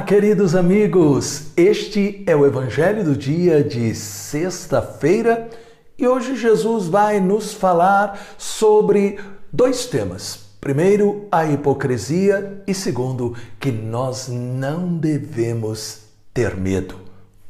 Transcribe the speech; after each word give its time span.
Olá, 0.00 0.06
queridos 0.06 0.54
amigos! 0.56 1.48
Este 1.54 2.24
é 2.26 2.34
o 2.34 2.46
Evangelho 2.46 3.04
do 3.04 3.14
dia 3.14 3.62
de 3.62 3.94
sexta-feira 3.94 5.50
e 5.98 6.08
hoje 6.08 6.36
Jesus 6.36 6.86
vai 6.86 7.20
nos 7.20 7.52
falar 7.52 8.18
sobre 8.38 9.18
dois 9.52 9.84
temas. 9.84 10.38
Primeiro, 10.58 11.28
a 11.30 11.44
hipocrisia 11.44 12.62
e 12.66 12.72
segundo, 12.72 13.36
que 13.60 13.70
nós 13.70 14.26
não 14.26 14.96
devemos 14.96 15.98
ter 16.32 16.56
medo. 16.56 16.94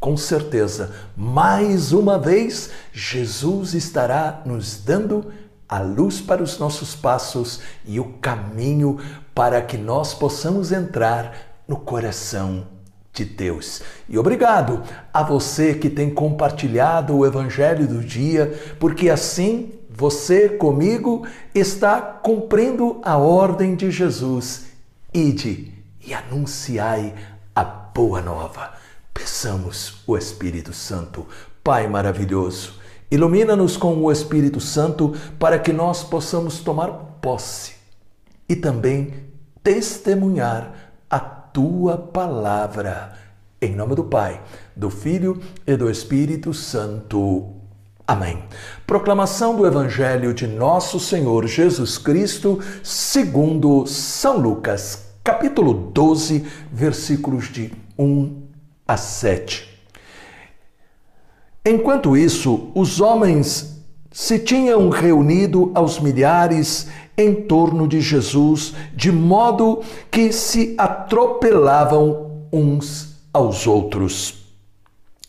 Com 0.01 0.17
certeza, 0.17 0.91
mais 1.17 1.93
uma 1.93 2.19
vez, 2.19 2.71
Jesus 2.93 3.75
estará 3.75 4.43
nos 4.45 4.83
dando 4.83 5.25
a 5.69 5.79
luz 5.79 6.21
para 6.21 6.43
os 6.43 6.59
nossos 6.59 6.97
passos 6.97 7.61
e 7.87 8.01
o 8.01 8.15
caminho 8.21 8.99
para 9.33 9.63
que 9.63 9.77
nós 9.77 10.13
possamos 10.13 10.73
entrar 10.73 11.50
no 11.71 11.77
coração 11.77 12.67
de 13.13 13.25
Deus. 13.25 13.81
E 14.09 14.19
obrigado 14.19 14.83
a 15.15 15.23
você 15.23 15.73
que 15.73 15.89
tem 15.89 16.11
compartilhado 16.11 17.17
o 17.17 17.25
Evangelho 17.25 17.87
do 17.87 18.01
dia, 18.01 18.53
porque 18.81 19.09
assim 19.09 19.71
você 19.89 20.49
comigo 20.49 21.25
está 21.55 22.01
cumprindo 22.01 23.01
a 23.05 23.17
ordem 23.17 23.77
de 23.77 23.89
Jesus. 23.89 24.67
Ide 25.15 25.73
e 26.05 26.13
anunciai 26.13 27.15
a 27.55 27.63
boa 27.63 28.21
nova. 28.21 28.73
Peçamos 29.15 30.03
o 30.09 30.17
Espírito 30.17 30.73
Santo, 30.73 31.25
Pai 31.63 31.87
maravilhoso. 31.87 32.81
Ilumina-nos 33.13 33.77
com 33.77 33.97
o 33.97 34.11
Espírito 34.11 34.59
Santo 34.59 35.15
para 35.39 35.57
que 35.57 35.73
nós 35.73 36.03
possamos 36.03 36.59
tomar 36.59 36.89
posse 37.23 37.75
e 38.49 38.57
também 38.57 39.31
testemunhar 39.63 40.90
tua 41.53 41.97
palavra. 41.97 43.13
Em 43.61 43.75
nome 43.75 43.95
do 43.95 44.05
Pai, 44.05 44.41
do 44.75 44.89
Filho 44.89 45.41
e 45.67 45.77
do 45.77 45.91
Espírito 45.91 46.55
Santo. 46.55 47.55
Amém. 48.07 48.43
Proclamação 48.87 49.55
do 49.55 49.67
Evangelho 49.67 50.33
de 50.33 50.47
Nosso 50.47 50.99
Senhor 50.99 51.47
Jesus 51.47 51.99
Cristo, 51.99 52.59
segundo 52.83 53.87
São 53.87 54.39
Lucas, 54.39 55.11
capítulo 55.23 55.73
12, 55.73 56.47
versículos 56.73 57.53
de 57.53 57.73
1 57.99 58.43
a 58.89 58.97
7. 58.97 59.69
Enquanto 61.65 62.17
isso, 62.17 62.73
os 62.75 63.01
homens 63.01 63.80
se 64.13 64.39
tinham 64.39 64.89
reunido 64.89 65.71
aos 65.75 66.01
milhares 66.01 66.89
em 67.17 67.35
torno 67.35 67.87
de 67.87 68.01
Jesus, 68.01 68.75
de 68.95 69.13
modo 69.13 69.83
que 70.11 70.33
se 70.33 70.75
atropelavam 70.79 72.47
uns 72.53 73.17
aos 73.33 73.67
outros. 73.67 74.35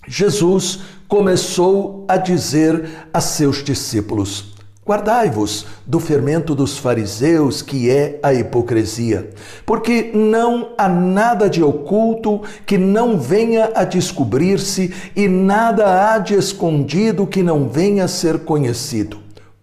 Jesus 0.07 0.79
começou 1.07 2.05
a 2.07 2.17
dizer 2.17 3.07
a 3.13 3.21
seus 3.21 3.63
discípulos: 3.63 4.55
Guardai-vos 4.83 5.67
do 5.85 5.99
fermento 5.99 6.55
dos 6.55 6.77
fariseus, 6.79 7.61
que 7.61 7.87
é 7.87 8.19
a 8.23 8.33
hipocrisia, 8.33 9.29
porque 9.63 10.11
não 10.11 10.69
há 10.75 10.89
nada 10.89 11.47
de 11.47 11.61
oculto 11.61 12.41
que 12.65 12.79
não 12.79 13.19
venha 13.19 13.71
a 13.75 13.83
descobrir-se, 13.83 14.91
e 15.15 15.27
nada 15.27 16.11
há 16.11 16.17
de 16.17 16.33
escondido 16.33 17.27
que 17.27 17.43
não 17.43 17.69
venha 17.69 18.05
a 18.05 18.07
ser 18.07 18.39
conhecido. 18.39 19.19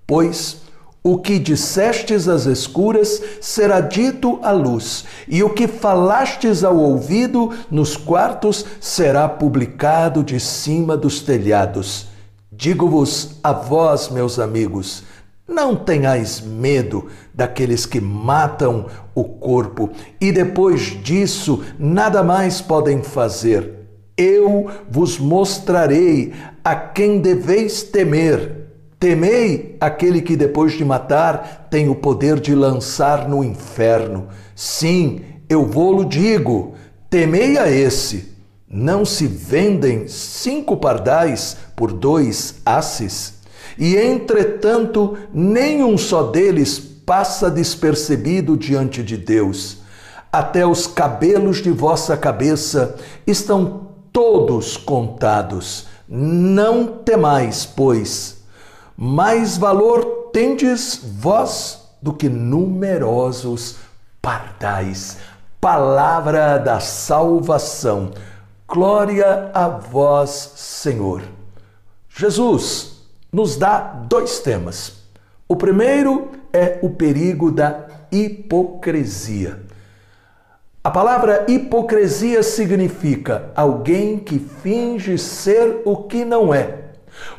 Pois 0.07 0.59
o 1.03 1.19
que 1.19 1.39
dissestes 1.39 2.29
às 2.29 2.47
escuras 2.47 3.21
será 3.41 3.81
dito 3.81 4.39
à 4.41 4.53
luz, 4.53 5.05
e 5.27 5.43
o 5.43 5.51
que 5.51 5.67
falastes 5.67 6.63
ao 6.63 6.77
ouvido 6.77 7.53
nos 7.69 7.97
quartos 7.97 8.65
será 8.81 9.29
publicado 9.29 10.23
de 10.23 10.39
cima 10.39 10.97
dos 10.97 11.21
telhados. 11.21 12.07
Digo-vos 12.51 13.37
a 13.43 13.53
vós, 13.53 14.09
meus 14.09 14.39
amigos, 14.39 15.05
não 15.49 15.75
tenhais 15.75 16.41
medo 16.41 17.07
daqueles 17.33 17.87
que 17.87 18.01
matam 18.01 18.87
o 19.15 19.25
corpo 19.25 19.91
e 20.21 20.31
depois 20.31 20.83
disso 21.03 21.65
nada 21.79 22.23
mais 22.23 22.61
podem 22.61 23.03
fazer. 23.03 23.75
Eu 24.15 24.71
vos 24.91 25.19
mostrarei 25.19 26.35
a 26.63 26.77
quem 26.77 27.21
deveis 27.21 27.83
temer. 27.83 28.57
Temei 29.01 29.77
aquele 29.81 30.21
que 30.21 30.37
depois 30.37 30.73
de 30.73 30.85
matar 30.85 31.69
tem 31.71 31.89
o 31.89 31.95
poder 31.95 32.41
de 32.41 32.55
lançar 32.55 33.29
no 33.29 33.43
inferno. 33.43 34.27
Sim, 34.55 35.21
eu 35.49 35.65
vou-lo 35.65 36.05
digo, 36.05 36.75
temei 37.09 37.57
a 37.57 37.71
esse. 37.71 38.37
Não 38.69 39.05
se 39.05 39.27
vendem 39.27 40.09
cinco 40.09 40.77
pardais 40.77 41.57
por 41.75 41.93
dois 41.93 42.57
asses? 42.67 43.38
E 43.77 43.97
entretanto, 43.97 45.17
nenhum 45.33 45.99
só 45.99 46.23
deles 46.25 46.79
passa 46.79 47.51
despercebido 47.51 48.57
diante 48.57 49.03
de 49.03 49.17
Deus. 49.17 49.79
Até 50.31 50.67
os 50.67 50.87
cabelos 50.87 51.63
de 51.63 51.71
vossa 51.71 52.17
cabeça 52.17 52.97
estão 53.27 53.89
todos 54.13 54.77
contados. 54.77 55.87
Não 56.07 56.87
temais, 56.87 57.65
pois, 57.65 58.43
mais 58.97 59.57
valor 59.57 60.31
tendes 60.33 61.01
vós 61.19 61.79
do 62.01 62.13
que 62.13 62.29
numerosos 62.29 63.77
pardais. 64.21 65.17
Palavra 65.61 66.59
da 66.59 66.79
salvação. 66.79 68.11
Glória 68.67 69.51
a 69.55 69.67
vós, 69.67 70.53
Senhor. 70.57 71.23
Jesus 72.09 72.98
nos 73.33 73.57
dá 73.57 73.79
dois 74.09 74.41
temas. 74.41 75.05
O 75.49 75.57
primeiro 75.57 76.31
é 76.53 76.79
o 76.83 76.91
perigo 76.91 77.51
da 77.51 77.87
hipocrisia. 78.11 79.61
A 80.83 80.91
palavra 80.91 81.45
hipocrisia 81.49 82.43
significa 82.43 83.51
alguém 83.55 84.19
que 84.19 84.39
finge 84.39 85.19
ser 85.19 85.83
o 85.85 85.97
que 85.97 86.25
não 86.25 86.55
é 86.55 86.89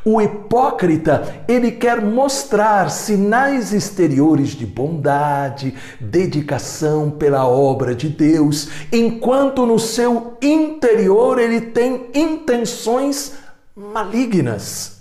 o 0.04 0.22
hipócrita, 0.22 1.44
ele 1.48 1.72
quer 1.72 2.02
mostrar 2.02 2.90
sinais 2.90 3.74
exteriores 3.74 4.50
de 4.50 4.66
bondade, 4.66 5.76
dedicação 6.00 7.12
pela 7.12 7.48
obra 7.48 7.94
de 7.94 8.10
Deus, 8.10 8.70
enquanto 8.92 9.66
no 9.66 9.80
seu 9.80 10.38
interior 10.42 11.40
ele 11.40 11.62
tem 11.62 12.08
intenções 12.14 13.34
malignas. 13.76 14.99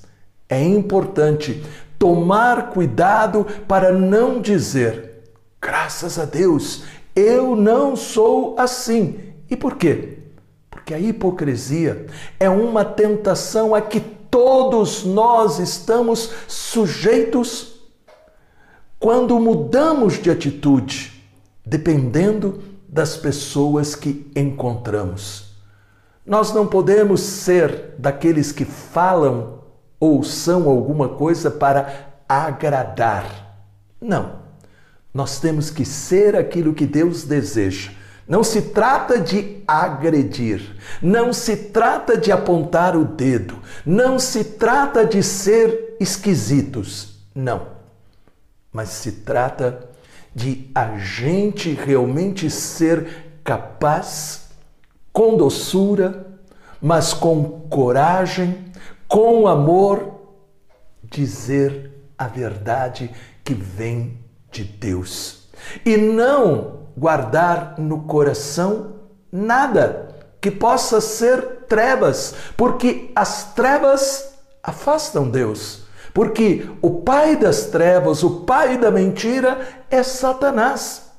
É 0.49 0.63
importante 0.63 1.63
tomar 1.99 2.71
cuidado 2.71 3.47
para 3.67 3.93
não 3.93 4.41
dizer, 4.41 5.25
graças 5.61 6.19
a 6.19 6.25
Deus, 6.25 6.85
eu 7.15 7.57
não 7.57 7.97
sou 7.97 8.55
assim. 8.59 9.19
E 9.51 9.57
por 9.57 9.77
quê? 9.77 10.19
Porque 10.71 10.95
a 10.95 10.99
hipocrisia 10.99 12.07
é 12.39 12.49
uma 12.49 12.85
tentação 12.85 13.75
a 13.75 13.81
que 13.81 14.01
todos 14.01 15.05
nós 15.05 15.59
estamos 15.59 16.31
sujeitos 16.47 17.79
quando 18.99 19.39
mudamos 19.39 20.15
de 20.15 20.31
atitude, 20.31 21.25
dependendo 21.65 22.63
das 22.89 23.17
pessoas 23.17 23.95
que 23.95 24.31
encontramos. 24.35 25.53
Nós 26.25 26.53
não 26.53 26.67
podemos 26.67 27.21
ser 27.21 27.95
daqueles 27.99 28.51
que 28.53 28.65
falam 28.65 29.59
ou 29.99 30.23
são 30.23 30.69
alguma 30.69 31.09
coisa 31.09 31.51
para 31.51 32.09
agradar. 32.29 33.25
Não. 34.01 34.41
Nós 35.13 35.41
temos 35.41 35.71
que 35.71 35.85
ser 35.85 36.37
aquilo 36.37 36.75
que 36.75 36.87
Deus 36.87 37.25
deseja 37.25 37.91
não 38.29 38.45
se 38.45 38.61
trata 38.61 39.19
de 39.19 39.63
agredir, 39.67 40.77
não 41.01 41.33
se 41.33 41.57
trata 41.57 42.15
de 42.15 42.31
apontar 42.31 42.95
o 42.95 43.05
dedo, 43.05 43.59
não 43.87 44.19
se 44.19 44.45
trata 44.45 45.07
de 45.07 45.23
ser 45.23 45.97
esquisitos, 45.99 47.21
não. 47.35 47.79
Mas 48.71 48.91
se 48.91 49.13
trata 49.13 49.89
de 50.35 50.71
a 50.75 50.99
gente 50.99 51.73
realmente 51.73 52.51
ser 52.51 53.41
capaz, 53.43 54.51
com 55.11 55.35
doçura, 55.35 56.27
mas 56.83 57.15
com 57.15 57.43
coragem, 57.71 58.67
com 59.09 59.49
amor, 59.49 60.21
dizer 61.03 62.13
a 62.17 62.29
verdade 62.29 63.11
que 63.43 63.55
vem 63.55 64.19
de 64.53 64.63
Deus. 64.63 65.49
E 65.85 65.97
não 65.97 66.89
guardar 66.97 67.75
no 67.79 68.03
coração 68.03 68.97
nada 69.33 70.15
que 70.41 70.51
possa 70.51 71.01
ser 71.01 71.65
trevas, 71.69 72.35
porque 72.57 73.11
as 73.17 73.55
trevas 73.55 74.35
afastam 74.63 75.29
Deus. 75.29 75.83
Porque 76.13 76.69
o 76.83 77.03
pai 77.03 77.37
das 77.37 77.67
trevas, 77.67 78.23
o 78.23 78.41
pai 78.41 78.77
da 78.79 78.91
mentira 78.91 79.85
é 79.91 80.03
Satanás. 80.03 81.11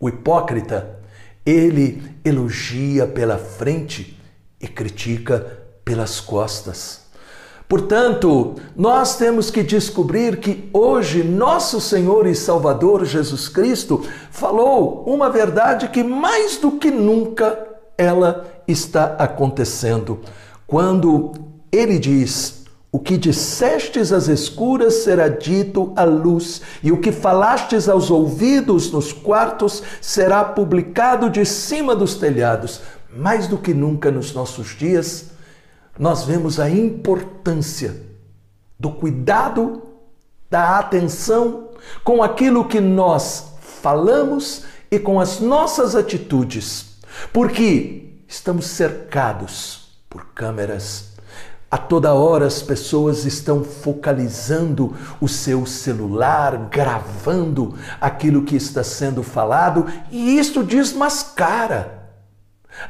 O 0.00 0.08
hipócrita, 0.08 0.98
ele 1.44 2.16
elogia 2.24 3.06
pela 3.06 3.38
frente 3.38 4.18
e 4.60 4.66
critica 4.66 5.59
pelas 5.84 6.20
costas. 6.20 7.00
Portanto, 7.70 8.56
nós 8.74 9.16
temos 9.16 9.48
que 9.48 9.62
descobrir 9.62 10.38
que 10.38 10.68
hoje 10.72 11.22
nosso 11.22 11.80
Senhor 11.80 12.26
e 12.26 12.34
Salvador 12.34 13.04
Jesus 13.04 13.48
Cristo 13.48 14.04
falou 14.32 15.04
uma 15.06 15.30
verdade 15.30 15.88
que 15.88 16.02
mais 16.02 16.56
do 16.56 16.72
que 16.72 16.90
nunca 16.90 17.56
ela 17.96 18.44
está 18.66 19.14
acontecendo. 19.20 20.18
Quando 20.66 21.32
ele 21.70 21.96
diz: 21.96 22.64
O 22.90 22.98
que 22.98 23.16
dissestes 23.16 24.10
às 24.10 24.26
escuras 24.26 24.94
será 25.04 25.28
dito 25.28 25.92
à 25.94 26.02
luz, 26.02 26.62
e 26.82 26.90
o 26.90 27.00
que 27.00 27.12
falastes 27.12 27.88
aos 27.88 28.10
ouvidos 28.10 28.90
nos 28.90 29.12
quartos 29.12 29.80
será 30.00 30.42
publicado 30.42 31.30
de 31.30 31.46
cima 31.46 31.94
dos 31.94 32.16
telhados. 32.16 32.80
Mais 33.16 33.46
do 33.46 33.58
que 33.58 33.72
nunca 33.72 34.10
nos 34.10 34.32
nossos 34.32 34.76
dias, 34.76 35.29
nós 35.98 36.24
vemos 36.24 36.58
a 36.58 36.70
importância 36.70 38.02
do 38.78 38.90
cuidado, 38.90 39.82
da 40.48 40.78
atenção 40.78 41.68
com 42.02 42.22
aquilo 42.22 42.66
que 42.66 42.80
nós 42.80 43.52
falamos 43.60 44.64
e 44.90 44.98
com 44.98 45.20
as 45.20 45.40
nossas 45.40 45.94
atitudes, 45.94 46.98
porque 47.32 48.22
estamos 48.26 48.66
cercados 48.66 49.98
por 50.08 50.26
câmeras. 50.34 51.10
A 51.70 51.78
toda 51.78 52.14
hora 52.14 52.46
as 52.46 52.60
pessoas 52.60 53.24
estão 53.24 53.62
focalizando 53.62 54.96
o 55.20 55.28
seu 55.28 55.64
celular, 55.64 56.68
gravando 56.68 57.76
aquilo 58.00 58.42
que 58.42 58.56
está 58.56 58.82
sendo 58.82 59.22
falado, 59.22 59.86
e 60.10 60.36
isto 60.36 60.64
desmascara 60.64 61.99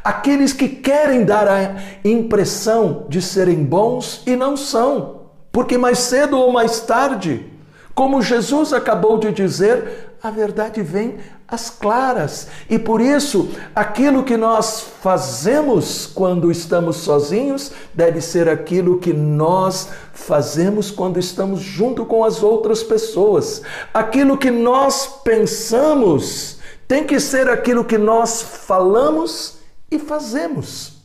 Aqueles 0.03 0.53
que 0.53 0.69
querem 0.69 1.25
dar 1.25 1.49
a 1.49 1.77
impressão 2.05 3.07
de 3.09 3.21
serem 3.21 3.65
bons 3.65 4.23
e 4.27 4.37
não 4.37 4.57
são, 4.57 5.23
porque 5.53 5.77
mais 5.77 5.99
cedo 5.99 6.39
ou 6.39 6.53
mais 6.53 6.81
tarde, 6.81 7.47
como 7.95 8.23
Jesus 8.23 8.73
acabou 8.73 9.19
de 9.19 9.33
dizer, 9.33 10.11
a 10.23 10.31
verdade 10.31 10.83
vem 10.83 11.17
às 11.49 11.71
claras. 11.71 12.47
E 12.69 12.79
por 12.79 13.01
isso, 13.01 13.49
aquilo 13.75 14.23
que 14.23 14.37
nós 14.37 14.87
fazemos 15.03 16.07
quando 16.07 16.51
estamos 16.51 16.97
sozinhos 16.97 17.73
deve 17.93 18.21
ser 18.21 18.49
aquilo 18.49 18.99
que 18.99 19.13
nós 19.13 19.89
fazemos 20.13 20.91
quando 20.91 21.19
estamos 21.19 21.61
junto 21.61 22.05
com 22.05 22.25
as 22.25 22.43
outras 22.43 22.83
pessoas. 22.83 23.63
Aquilo 23.93 24.39
que 24.39 24.51
nós 24.51 25.07
pensamos 25.25 26.59
tem 26.87 27.05
que 27.05 27.19
ser 27.19 27.49
aquilo 27.49 27.85
que 27.85 27.99
nós 27.99 28.43
falamos 28.43 29.60
e 29.91 29.99
fazemos. 29.99 31.01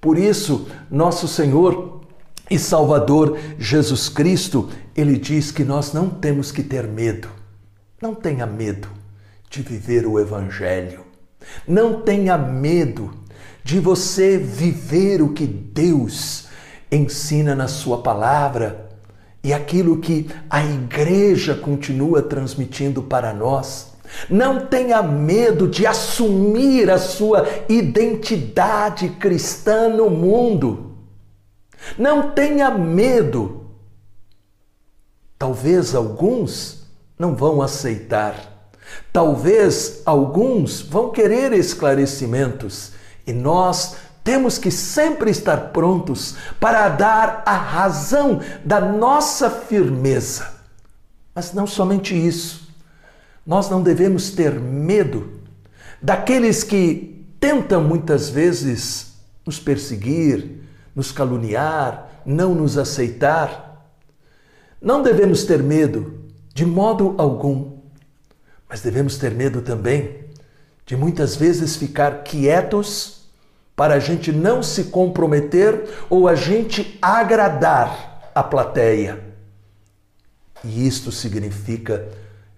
Por 0.00 0.18
isso, 0.18 0.68
nosso 0.90 1.26
Senhor 1.26 2.02
e 2.50 2.58
Salvador 2.58 3.38
Jesus 3.58 4.08
Cristo, 4.08 4.68
ele 4.94 5.18
diz 5.18 5.50
que 5.50 5.64
nós 5.64 5.92
não 5.92 6.08
temos 6.08 6.52
que 6.52 6.62
ter 6.62 6.86
medo. 6.86 7.28
Não 8.00 8.14
tenha 8.14 8.46
medo 8.46 8.88
de 9.50 9.62
viver 9.62 10.06
o 10.06 10.18
Evangelho. 10.20 11.00
Não 11.66 12.02
tenha 12.02 12.36
medo 12.36 13.10
de 13.64 13.80
você 13.80 14.38
viver 14.38 15.22
o 15.22 15.32
que 15.32 15.46
Deus 15.46 16.46
ensina 16.90 17.54
na 17.54 17.66
Sua 17.66 18.02
palavra 18.02 18.90
e 19.42 19.52
aquilo 19.52 19.98
que 19.98 20.28
a 20.50 20.64
igreja 20.64 21.54
continua 21.54 22.22
transmitindo 22.22 23.02
para 23.02 23.32
nós. 23.32 23.95
Não 24.28 24.66
tenha 24.66 25.02
medo 25.02 25.68
de 25.68 25.86
assumir 25.86 26.90
a 26.90 26.98
sua 26.98 27.46
identidade 27.68 29.10
cristã 29.10 29.88
no 29.88 30.10
mundo. 30.10 30.96
Não 31.98 32.30
tenha 32.30 32.70
medo. 32.70 33.66
Talvez 35.38 35.94
alguns 35.94 36.86
não 37.18 37.34
vão 37.34 37.62
aceitar. 37.62 38.70
Talvez 39.12 40.02
alguns 40.04 40.80
vão 40.80 41.10
querer 41.10 41.52
esclarecimentos. 41.52 42.92
E 43.26 43.32
nós 43.32 43.96
temos 44.22 44.58
que 44.58 44.70
sempre 44.70 45.30
estar 45.30 45.72
prontos 45.72 46.36
para 46.58 46.88
dar 46.88 47.42
a 47.46 47.56
razão 47.56 48.40
da 48.64 48.80
nossa 48.80 49.50
firmeza. 49.50 50.54
Mas 51.34 51.52
não 51.52 51.66
somente 51.66 52.14
isso 52.14 52.65
nós 53.46 53.70
não 53.70 53.82
devemos 53.82 54.30
ter 54.30 54.52
medo 54.58 55.40
daqueles 56.02 56.64
que 56.64 57.24
tentam 57.38 57.82
muitas 57.82 58.28
vezes 58.28 59.14
nos 59.46 59.60
perseguir, 59.60 60.62
nos 60.94 61.12
caluniar, 61.12 62.22
não 62.26 62.54
nos 62.54 62.76
aceitar. 62.76 63.86
Não 64.82 65.02
devemos 65.02 65.44
ter 65.44 65.62
medo 65.62 66.24
de 66.52 66.66
modo 66.66 67.14
algum, 67.18 67.78
mas 68.68 68.80
devemos 68.80 69.16
ter 69.16 69.30
medo 69.32 69.62
também 69.62 70.24
de 70.84 70.96
muitas 70.96 71.36
vezes 71.36 71.76
ficar 71.76 72.22
quietos 72.22 73.26
para 73.76 73.94
a 73.94 73.98
gente 73.98 74.32
não 74.32 74.62
se 74.62 74.84
comprometer 74.84 75.88
ou 76.08 76.26
a 76.26 76.34
gente 76.34 76.98
agradar 77.00 78.30
a 78.34 78.42
plateia. 78.42 79.22
E 80.64 80.86
isto 80.86 81.12
significa 81.12 82.08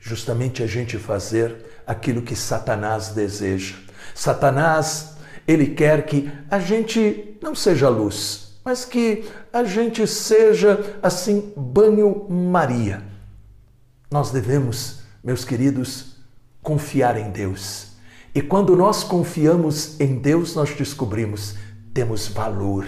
justamente 0.00 0.62
a 0.62 0.66
gente 0.66 0.98
fazer 0.98 1.82
aquilo 1.86 2.22
que 2.22 2.36
Satanás 2.36 3.08
deseja. 3.08 3.76
Satanás, 4.14 5.16
ele 5.46 5.68
quer 5.68 6.06
que 6.06 6.30
a 6.50 6.58
gente 6.58 7.36
não 7.42 7.54
seja 7.54 7.88
luz, 7.88 8.58
mas 8.64 8.84
que 8.84 9.24
a 9.52 9.64
gente 9.64 10.06
seja 10.06 10.98
assim 11.02 11.52
banho-maria. 11.56 13.02
Nós 14.10 14.30
devemos, 14.30 15.00
meus 15.22 15.44
queridos, 15.44 16.16
confiar 16.62 17.18
em 17.18 17.30
Deus. 17.30 17.92
E 18.34 18.42
quando 18.42 18.76
nós 18.76 19.02
confiamos 19.02 19.98
em 20.00 20.18
Deus, 20.18 20.54
nós 20.54 20.70
descobrimos 20.74 21.54
temos 21.98 22.28
valor. 22.28 22.86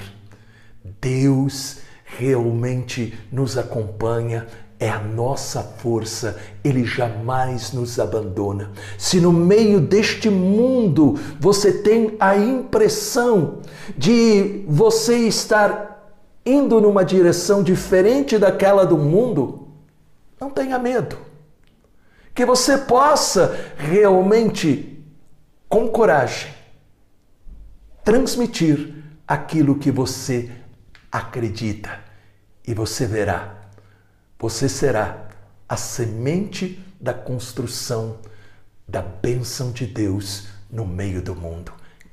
Deus 1.00 1.78
realmente 2.04 3.18
nos 3.32 3.58
acompanha, 3.58 4.46
é 4.80 4.88
a 4.88 4.98
nossa 4.98 5.62
força, 5.62 6.40
ele 6.64 6.86
jamais 6.86 7.70
nos 7.70 8.00
abandona. 8.00 8.70
Se 8.96 9.20
no 9.20 9.30
meio 9.30 9.78
deste 9.78 10.30
mundo 10.30 11.20
você 11.38 11.70
tem 11.70 12.16
a 12.18 12.34
impressão 12.34 13.58
de 13.94 14.64
você 14.66 15.18
estar 15.28 16.16
indo 16.46 16.80
numa 16.80 17.04
direção 17.04 17.62
diferente 17.62 18.38
daquela 18.38 18.86
do 18.86 18.96
mundo, 18.96 19.68
não 20.40 20.48
tenha 20.48 20.78
medo. 20.78 21.18
Que 22.34 22.46
você 22.46 22.78
possa 22.78 23.54
realmente, 23.76 25.04
com 25.68 25.88
coragem, 25.88 26.54
transmitir 28.02 28.94
aquilo 29.28 29.74
que 29.74 29.90
você 29.90 30.50
acredita 31.12 32.00
e 32.66 32.72
você 32.72 33.04
verá 33.04 33.59
você 34.40 34.70
será 34.70 35.28
a 35.68 35.76
semente 35.76 36.82
da 36.98 37.12
construção 37.12 38.16
da 38.88 39.02
bênção 39.02 39.70
de 39.70 39.86
Deus 39.86 40.48
no 40.70 40.86
meio 40.86 41.20
do 41.20 41.36
mundo. 41.36 41.72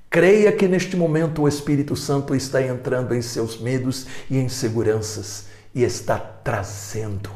Creia 0.09 0.51
que 0.51 0.67
neste 0.67 0.97
momento 0.97 1.41
o 1.41 1.47
Espírito 1.47 1.95
Santo 1.95 2.35
está 2.35 2.61
entrando 2.61 3.15
em 3.15 3.21
seus 3.21 3.59
medos 3.59 4.05
e 4.29 4.37
inseguranças 4.37 5.45
e 5.73 5.83
está 5.83 6.17
trazendo 6.17 7.29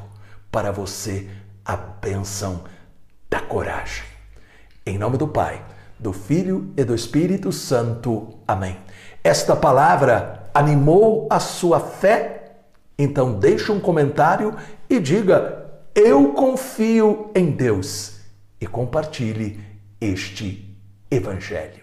para 0.52 0.72
você 0.72 1.28
a 1.64 1.76
bênção 1.76 2.66
da 3.30 3.40
coragem. 3.40 4.04
Em 4.86 4.98
nome 4.98 5.18
do 5.18 5.28
Pai, 5.28 5.64
do 5.98 6.12
Filho 6.12 6.74
e 6.76 6.84
do 6.84 6.94
Espírito 6.94 7.52
Santo. 7.52 8.40
Amém. 8.48 8.78
Esta 9.24 9.56
palavra 9.56 10.50
animou 10.54 11.28
a 11.30 11.40
sua 11.40 11.80
fé 11.80 12.41
então 13.04 13.40
deixe 13.40 13.72
um 13.72 13.80
comentário 13.80 14.56
e 14.90 15.00
diga: 15.00 15.66
Eu 15.96 16.34
confio 16.34 17.32
em 17.36 17.52
Deus 17.52 18.20
e 18.60 18.68
compartilhe 18.68 19.60
este 20.00 20.78
evangelho. 21.10 21.81